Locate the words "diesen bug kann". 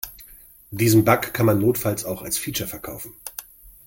0.71-1.45